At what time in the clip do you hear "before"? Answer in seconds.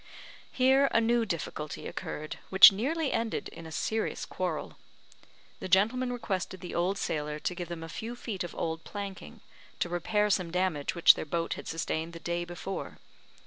12.45-12.97